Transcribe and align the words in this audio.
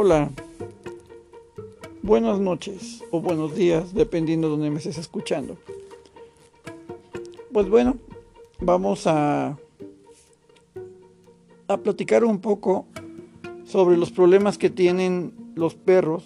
Hola, 0.00 0.30
buenas 2.02 2.38
noches 2.38 3.02
o 3.10 3.20
buenos 3.20 3.56
días, 3.56 3.94
dependiendo 3.94 4.46
de 4.46 4.52
donde 4.52 4.70
me 4.70 4.78
estés 4.78 4.96
escuchando. 4.96 5.58
Pues 7.52 7.68
bueno, 7.68 7.96
vamos 8.60 9.08
a, 9.08 9.58
a 11.66 11.76
platicar 11.78 12.24
un 12.24 12.38
poco 12.38 12.86
sobre 13.64 13.96
los 13.96 14.12
problemas 14.12 14.56
que 14.56 14.70
tienen 14.70 15.32
los 15.56 15.74
perros. 15.74 16.22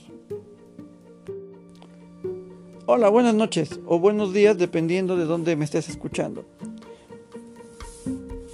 Hola, 2.84 3.08
buenas 3.08 3.34
noches 3.34 3.80
o 3.86 3.98
buenos 3.98 4.34
días, 4.34 4.58
dependiendo 4.58 5.16
de 5.16 5.24
donde 5.24 5.56
me 5.56 5.64
estés 5.64 5.88
escuchando. 5.88 6.44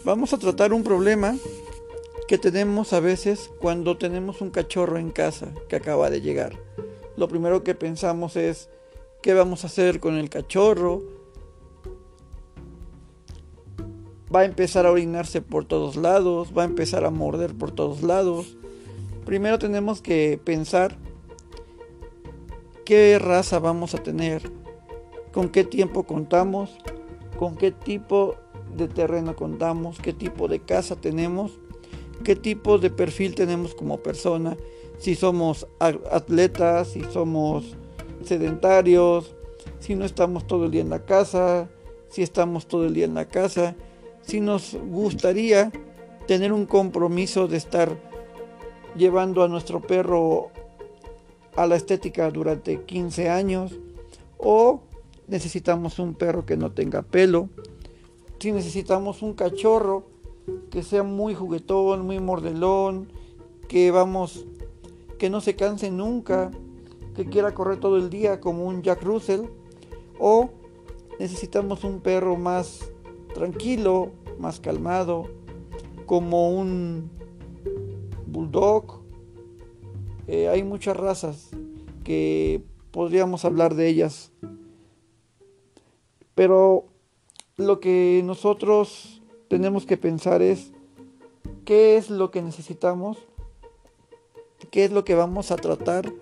Vamos 0.04 0.32
a 0.32 0.38
tratar 0.38 0.72
un 0.72 0.84
problema 0.84 1.34
que 2.28 2.36
tenemos 2.36 2.92
a 2.92 3.00
veces 3.00 3.50
cuando 3.58 3.96
tenemos 3.96 4.42
un 4.42 4.50
cachorro 4.50 4.98
en 4.98 5.10
casa 5.10 5.48
que 5.66 5.76
acaba 5.76 6.10
de 6.10 6.20
llegar. 6.20 6.52
Lo 7.16 7.26
primero 7.26 7.64
que 7.64 7.74
pensamos 7.74 8.36
es, 8.36 8.68
¿qué 9.22 9.32
vamos 9.32 9.64
a 9.64 9.68
hacer 9.68 9.98
con 9.98 10.14
el 10.14 10.28
cachorro? 10.28 11.02
Va 14.32 14.40
a 14.40 14.44
empezar 14.44 14.84
a 14.84 14.90
orinarse 14.90 15.40
por 15.40 15.64
todos 15.64 15.96
lados, 15.96 16.52
va 16.56 16.62
a 16.62 16.66
empezar 16.66 17.06
a 17.06 17.10
morder 17.10 17.54
por 17.54 17.70
todos 17.70 18.02
lados. 18.02 18.58
Primero 19.24 19.58
tenemos 19.58 20.02
que 20.02 20.38
pensar 20.44 20.98
qué 22.84 23.18
raza 23.18 23.58
vamos 23.58 23.94
a 23.94 24.02
tener, 24.02 24.52
con 25.32 25.48
qué 25.48 25.64
tiempo 25.64 26.02
contamos, 26.02 26.76
con 27.38 27.56
qué 27.56 27.72
tipo 27.72 28.34
de 28.76 28.86
terreno 28.86 29.34
contamos, 29.34 29.98
qué 29.98 30.12
tipo 30.12 30.46
de 30.46 30.60
casa 30.60 30.94
tenemos 30.94 31.58
qué 32.24 32.36
tipo 32.36 32.78
de 32.78 32.90
perfil 32.90 33.34
tenemos 33.34 33.74
como 33.74 33.98
persona, 33.98 34.56
si 34.98 35.14
somos 35.14 35.66
atletas, 35.78 36.88
si 36.88 37.02
somos 37.04 37.76
sedentarios, 38.24 39.34
si 39.80 39.94
no 39.94 40.04
estamos 40.04 40.46
todo 40.46 40.66
el 40.66 40.70
día 40.72 40.82
en 40.82 40.90
la 40.90 41.04
casa, 41.04 41.68
si 42.08 42.22
estamos 42.22 42.66
todo 42.66 42.86
el 42.86 42.94
día 42.94 43.04
en 43.04 43.14
la 43.14 43.28
casa, 43.28 43.76
si 44.22 44.40
nos 44.40 44.76
gustaría 44.90 45.70
tener 46.26 46.52
un 46.52 46.66
compromiso 46.66 47.48
de 47.48 47.56
estar 47.56 47.96
llevando 48.96 49.42
a 49.42 49.48
nuestro 49.48 49.80
perro 49.80 50.50
a 51.56 51.66
la 51.66 51.76
estética 51.76 52.30
durante 52.30 52.82
15 52.82 53.28
años 53.28 53.78
o 54.36 54.82
necesitamos 55.26 55.98
un 55.98 56.14
perro 56.14 56.44
que 56.44 56.56
no 56.56 56.72
tenga 56.72 57.02
pelo, 57.02 57.48
si 58.38 58.52
necesitamos 58.52 59.22
un 59.22 59.34
cachorro 59.34 60.06
que 60.70 60.82
sea 60.82 61.02
muy 61.02 61.34
juguetón, 61.34 62.06
muy 62.06 62.18
mordelón, 62.18 63.12
que 63.68 63.90
vamos, 63.90 64.46
que 65.18 65.30
no 65.30 65.40
se 65.40 65.56
canse 65.56 65.90
nunca, 65.90 66.50
que 67.14 67.26
quiera 67.26 67.54
correr 67.54 67.80
todo 67.80 67.96
el 67.96 68.10
día 68.10 68.40
como 68.40 68.66
un 68.66 68.82
Jack 68.82 69.02
Russell, 69.02 69.42
o 70.18 70.50
necesitamos 71.18 71.84
un 71.84 72.00
perro 72.00 72.36
más 72.36 72.92
tranquilo, 73.34 74.10
más 74.38 74.60
calmado, 74.60 75.28
como 76.06 76.50
un 76.50 77.10
bulldog. 78.26 79.02
Eh, 80.26 80.48
hay 80.48 80.62
muchas 80.62 80.96
razas 80.96 81.50
que 82.04 82.62
podríamos 82.90 83.44
hablar 83.44 83.74
de 83.74 83.88
ellas, 83.88 84.32
pero 86.34 86.86
lo 87.56 87.80
que 87.80 88.22
nosotros 88.24 89.17
tenemos 89.48 89.86
que 89.86 89.96
pensar 89.96 90.42
es 90.42 90.72
qué 91.64 91.96
es 91.96 92.10
lo 92.10 92.30
que 92.30 92.42
necesitamos, 92.42 93.18
qué 94.70 94.84
es 94.84 94.92
lo 94.92 95.04
que 95.04 95.14
vamos 95.14 95.50
a 95.50 95.56
tratar 95.56 96.12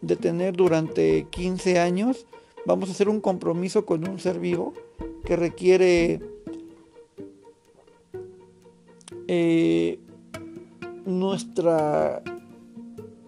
de 0.00 0.16
tener 0.16 0.56
durante 0.56 1.26
15 1.30 1.78
años. 1.78 2.26
Vamos 2.64 2.88
a 2.88 2.92
hacer 2.92 3.08
un 3.08 3.20
compromiso 3.20 3.84
con 3.84 4.08
un 4.08 4.18
ser 4.18 4.38
vivo 4.38 4.72
que 5.24 5.36
requiere 5.36 6.20
eh, 9.28 9.98
nuestra, 11.04 12.22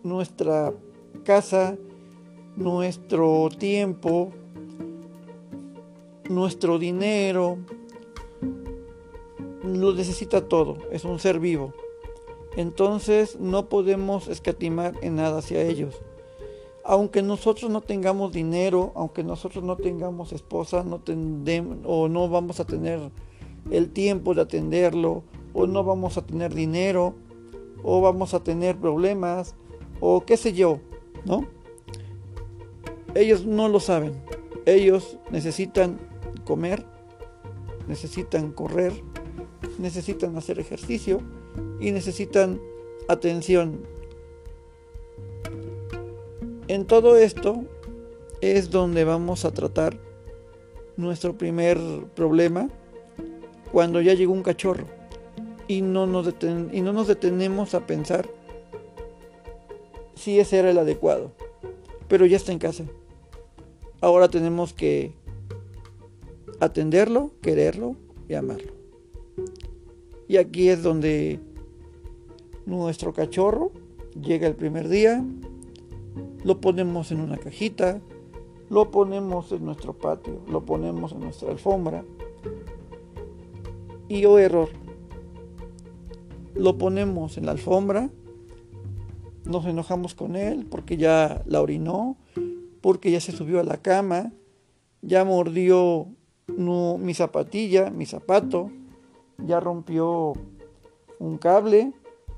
nuestra 0.04 0.72
casa, 1.24 1.76
nuestro 2.56 3.48
tiempo, 3.58 4.32
nuestro 6.28 6.78
dinero, 6.78 7.58
lo 9.76 9.92
necesita 9.92 10.48
todo, 10.48 10.78
es 10.90 11.04
un 11.04 11.18
ser 11.18 11.40
vivo. 11.40 11.72
Entonces 12.56 13.38
no 13.38 13.68
podemos 13.68 14.28
escatimar 14.28 14.94
en 15.02 15.16
nada 15.16 15.38
hacia 15.38 15.62
ellos. 15.62 16.00
Aunque 16.84 17.22
nosotros 17.22 17.70
no 17.70 17.82
tengamos 17.82 18.32
dinero, 18.32 18.92
aunque 18.94 19.22
nosotros 19.22 19.62
no 19.62 19.76
tengamos 19.76 20.32
esposa, 20.32 20.82
no 20.82 21.00
o 21.84 22.08
no 22.08 22.28
vamos 22.28 22.60
a 22.60 22.64
tener 22.64 23.10
el 23.70 23.90
tiempo 23.90 24.34
de 24.34 24.42
atenderlo, 24.42 25.22
o 25.52 25.66
no 25.66 25.84
vamos 25.84 26.16
a 26.16 26.24
tener 26.24 26.54
dinero, 26.54 27.14
o 27.82 28.00
vamos 28.00 28.34
a 28.34 28.42
tener 28.42 28.76
problemas, 28.76 29.54
o 30.00 30.24
qué 30.24 30.36
sé 30.36 30.52
yo, 30.52 30.80
¿no? 31.24 31.46
Ellos 33.14 33.44
no 33.44 33.68
lo 33.68 33.80
saben. 33.80 34.14
Ellos 34.66 35.18
necesitan 35.30 35.98
comer, 36.44 36.84
necesitan 37.86 38.52
correr, 38.52 38.92
necesitan 39.78 40.36
hacer 40.36 40.58
ejercicio 40.58 41.20
y 41.80 41.92
necesitan 41.92 42.60
atención. 43.08 43.80
En 46.68 46.86
todo 46.86 47.16
esto 47.16 47.64
es 48.40 48.70
donde 48.70 49.04
vamos 49.04 49.44
a 49.44 49.52
tratar 49.52 49.98
nuestro 50.96 51.38
primer 51.38 51.78
problema 52.14 52.68
cuando 53.72 54.00
ya 54.00 54.14
llegó 54.14 54.32
un 54.32 54.42
cachorro 54.42 54.86
y 55.66 55.82
no 55.82 56.06
nos, 56.06 56.34
y 56.72 56.80
no 56.80 56.92
nos 56.92 57.06
detenemos 57.06 57.74
a 57.74 57.86
pensar 57.86 58.28
si 60.14 60.40
ese 60.40 60.58
era 60.58 60.70
el 60.70 60.78
adecuado. 60.78 61.32
Pero 62.08 62.26
ya 62.26 62.36
está 62.36 62.52
en 62.52 62.58
casa. 62.58 62.84
Ahora 64.00 64.28
tenemos 64.28 64.72
que 64.72 65.12
atenderlo, 66.60 67.30
quererlo 67.42 67.96
y 68.28 68.34
amarlo. 68.34 68.77
Y 70.28 70.36
aquí 70.36 70.68
es 70.68 70.82
donde 70.82 71.40
nuestro 72.66 73.14
cachorro 73.14 73.72
llega 74.20 74.46
el 74.46 74.54
primer 74.54 74.88
día, 74.88 75.24
lo 76.44 76.60
ponemos 76.60 77.10
en 77.10 77.20
una 77.20 77.38
cajita, 77.38 78.00
lo 78.68 78.90
ponemos 78.90 79.50
en 79.52 79.64
nuestro 79.64 79.94
patio, 79.94 80.42
lo 80.50 80.66
ponemos 80.66 81.12
en 81.12 81.20
nuestra 81.20 81.50
alfombra. 81.50 82.04
Y 84.08 84.26
oh 84.26 84.38
error, 84.38 84.68
lo 86.54 86.76
ponemos 86.76 87.38
en 87.38 87.46
la 87.46 87.52
alfombra, 87.52 88.10
nos 89.46 89.64
enojamos 89.64 90.14
con 90.14 90.36
él 90.36 90.66
porque 90.70 90.98
ya 90.98 91.42
la 91.46 91.62
orinó, 91.62 92.18
porque 92.82 93.10
ya 93.10 93.20
se 93.20 93.32
subió 93.32 93.60
a 93.60 93.64
la 93.64 93.78
cama, 93.78 94.32
ya 95.00 95.24
mordió 95.24 96.06
mi 96.46 97.14
zapatilla, 97.14 97.90
mi 97.90 98.04
zapato, 98.04 98.70
ya 99.44 99.60
rompió 99.60 100.34
un 101.18 101.38
cable, 101.38 101.92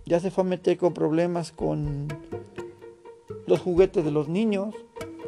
ya 0.07 0.21
se 0.21 0.31
fue 0.31 0.45
a 0.45 0.47
meter 0.47 0.77
con 0.77 0.95
problemas 0.95 1.53
con 1.53 2.09
los 3.47 3.61
juguetes 3.61 4.05
de 4.05 4.11
los 4.11 4.29
niños, 4.29 4.75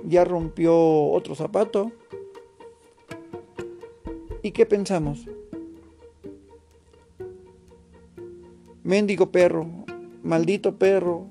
ya 0.04 0.24
rompió 0.24 0.74
otro 1.10 1.34
zapato. 1.34 1.92
¿Y 4.42 4.52
qué 4.52 4.66
pensamos? 4.66 5.26
Mendigo 8.84 9.30
perro, 9.30 9.66
maldito 10.22 10.76
perro, 10.76 11.26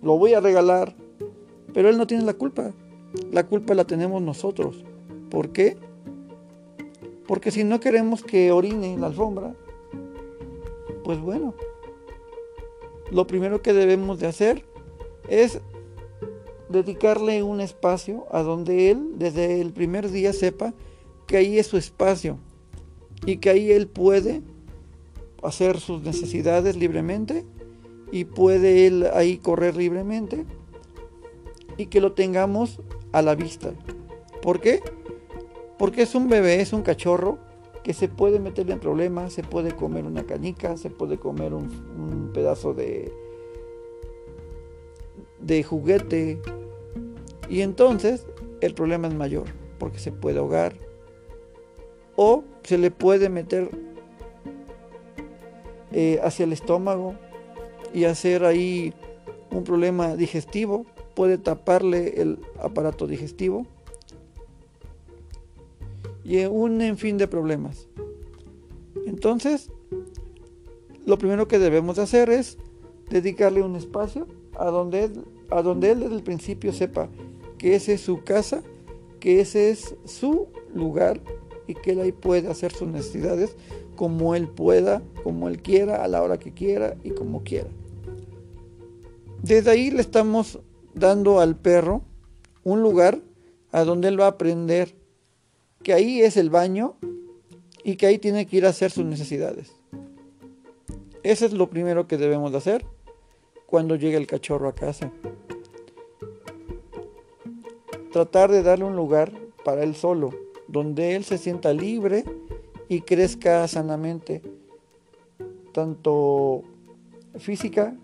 lo 0.00 0.16
voy 0.16 0.34
a 0.34 0.40
regalar, 0.40 0.94
pero 1.74 1.88
él 1.88 1.98
no 1.98 2.06
tiene 2.06 2.24
la 2.24 2.34
culpa. 2.34 2.72
La 3.30 3.46
culpa 3.46 3.74
la 3.74 3.84
tenemos 3.84 4.22
nosotros. 4.22 4.84
¿Por 5.30 5.50
qué? 5.50 5.76
Porque 7.26 7.50
si 7.50 7.62
no 7.62 7.78
queremos 7.78 8.22
que 8.22 8.52
orine 8.52 8.94
en 8.94 9.00
la 9.00 9.08
alfombra, 9.08 9.54
pues 11.12 11.20
bueno, 11.20 11.52
lo 13.10 13.26
primero 13.26 13.60
que 13.60 13.74
debemos 13.74 14.18
de 14.18 14.28
hacer 14.28 14.64
es 15.28 15.60
dedicarle 16.70 17.42
un 17.42 17.60
espacio 17.60 18.24
a 18.30 18.40
donde 18.40 18.90
él 18.90 19.18
desde 19.18 19.60
el 19.60 19.74
primer 19.74 20.10
día 20.10 20.32
sepa 20.32 20.72
que 21.26 21.36
ahí 21.36 21.58
es 21.58 21.66
su 21.66 21.76
espacio 21.76 22.38
y 23.26 23.36
que 23.36 23.50
ahí 23.50 23.72
él 23.72 23.88
puede 23.88 24.40
hacer 25.42 25.80
sus 25.80 26.00
necesidades 26.00 26.76
libremente 26.76 27.44
y 28.10 28.24
puede 28.24 28.86
él 28.86 29.06
ahí 29.12 29.36
correr 29.36 29.76
libremente 29.76 30.46
y 31.76 31.88
que 31.88 32.00
lo 32.00 32.12
tengamos 32.14 32.80
a 33.12 33.20
la 33.20 33.34
vista. 33.34 33.74
¿Por 34.40 34.62
qué? 34.62 34.80
Porque 35.78 36.00
es 36.00 36.14
un 36.14 36.30
bebé, 36.30 36.62
es 36.62 36.72
un 36.72 36.80
cachorro 36.80 37.38
que 37.82 37.94
se 37.94 38.08
puede 38.08 38.38
meter 38.38 38.70
en 38.70 38.78
problemas, 38.78 39.32
se 39.32 39.42
puede 39.42 39.74
comer 39.74 40.04
una 40.04 40.24
canica, 40.24 40.76
se 40.76 40.90
puede 40.90 41.18
comer 41.18 41.52
un, 41.52 42.30
pedazo 42.32 42.74
de, 42.74 43.12
de 45.40 45.62
juguete. 45.62 46.40
Y 47.48 47.60
entonces 47.60 48.26
el 48.60 48.74
problema 48.74 49.08
es 49.08 49.14
mayor, 49.14 49.44
porque 49.78 49.98
se 49.98 50.12
puede 50.12 50.38
ahogar 50.38 50.74
o 52.16 52.44
se 52.62 52.78
le 52.78 52.90
puede 52.90 53.28
meter 53.28 53.70
eh, 55.92 56.20
hacia 56.22 56.44
el 56.44 56.52
estómago 56.52 57.14
y 57.92 58.04
hacer 58.04 58.44
ahí 58.44 58.94
un 59.50 59.64
problema 59.64 60.16
digestivo, 60.16 60.86
puede 61.14 61.36
taparle 61.36 62.20
el 62.22 62.38
aparato 62.58 63.06
digestivo 63.06 63.66
y 66.24 66.44
un 66.44 66.80
en 66.80 66.96
fin 66.96 67.18
de 67.18 67.28
problemas. 67.28 67.88
Entonces, 69.06 69.70
lo 71.04 71.18
primero 71.18 71.48
que 71.48 71.58
debemos 71.58 71.98
hacer 71.98 72.30
es 72.30 72.58
dedicarle 73.10 73.62
un 73.62 73.76
espacio 73.76 74.26
a 74.58 74.66
donde 74.66 75.04
él, 75.04 75.24
a 75.50 75.62
donde 75.62 75.90
él 75.90 76.00
desde 76.00 76.14
el 76.14 76.22
principio 76.22 76.72
sepa 76.72 77.08
que 77.58 77.74
ese 77.74 77.94
es 77.94 78.00
su 78.00 78.22
casa, 78.22 78.62
que 79.20 79.40
ese 79.40 79.70
es 79.70 79.96
su 80.04 80.48
lugar 80.74 81.20
y 81.66 81.74
que 81.74 81.92
él 81.92 82.00
ahí 82.00 82.12
puede 82.12 82.48
hacer 82.48 82.72
sus 82.72 82.88
necesidades 82.88 83.56
como 83.96 84.34
él 84.34 84.48
pueda, 84.48 85.02
como 85.22 85.48
él 85.48 85.62
quiera, 85.62 86.02
a 86.02 86.08
la 86.08 86.22
hora 86.22 86.38
que 86.38 86.52
quiera 86.52 86.96
y 87.04 87.10
como 87.10 87.42
quiera. 87.42 87.68
Desde 89.42 89.70
ahí 89.70 89.90
le 89.90 90.00
estamos 90.00 90.60
dando 90.94 91.40
al 91.40 91.56
perro 91.56 92.02
un 92.64 92.82
lugar 92.82 93.20
a 93.70 93.84
donde 93.84 94.08
él 94.08 94.20
va 94.20 94.26
a 94.26 94.30
aprender 94.30 94.94
que 95.82 95.92
ahí 95.92 96.22
es 96.22 96.36
el 96.36 96.50
baño 96.50 96.96
y 97.84 97.96
que 97.96 98.06
ahí 98.06 98.18
tiene 98.18 98.46
que 98.46 98.56
ir 98.56 98.66
a 98.66 98.70
hacer 98.70 98.90
sus 98.90 99.04
necesidades. 99.04 99.74
Eso 101.22 101.46
es 101.46 101.52
lo 101.52 101.70
primero 101.70 102.06
que 102.06 102.16
debemos 102.18 102.52
de 102.52 102.58
hacer 102.58 102.84
cuando 103.66 103.96
llegue 103.96 104.16
el 104.16 104.26
cachorro 104.26 104.68
a 104.68 104.74
casa. 104.74 105.12
Tratar 108.12 108.50
de 108.50 108.62
darle 108.62 108.84
un 108.84 108.96
lugar 108.96 109.32
para 109.64 109.82
él 109.82 109.94
solo, 109.94 110.30
donde 110.68 111.16
él 111.16 111.24
se 111.24 111.38
sienta 111.38 111.72
libre 111.72 112.24
y 112.88 113.00
crezca 113.00 113.66
sanamente, 113.68 114.42
tanto 115.72 116.62
física 117.38 117.96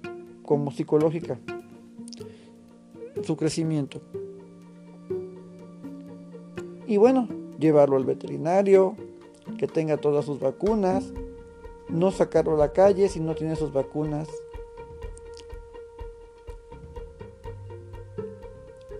como 0.43 0.71
psicológica, 0.71 1.39
su 3.23 3.37
crecimiento. 3.37 4.01
Y 6.87 6.97
bueno, 6.97 7.29
llevarlo 7.59 7.97
al 7.97 8.05
veterinario, 8.05 8.97
que 9.59 9.67
tenga 9.67 9.97
todas 9.97 10.25
sus 10.25 10.41
vacunas, 10.41 11.13
no 11.89 12.11
sacarlo 12.11 12.55
a 12.55 12.59
la 12.59 12.73
calle 12.73 13.09
si 13.09 13.21
no 13.21 13.35
tiene 13.35 13.57
sus 13.57 13.73
vacunas. 13.73 14.29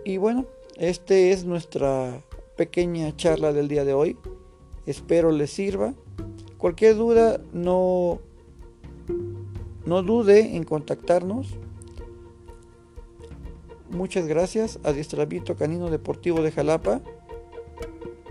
Y 0.05 0.17
bueno, 0.17 0.47
este 0.77 1.33
es 1.33 1.45
nuestra 1.45 2.23
pequeña 2.57 3.15
charla 3.15 3.53
del 3.53 3.69
día 3.69 3.85
de 3.85 3.93
hoy. 3.93 4.17
Espero 4.87 5.31
les 5.31 5.51
sirva. 5.51 5.95
Cualquier 6.57 6.97
duda 6.97 7.41
no 7.53 8.21
no 9.85 10.03
dude 10.03 10.57
en 10.57 10.65
contactarnos. 10.65 11.49
Muchas 13.91 14.27
gracias. 14.27 14.79
Adiestramiento 14.83 15.57
Canino 15.57 15.91
Deportivo 15.91 16.43
de 16.43 16.53
Jalapa. 16.53 17.01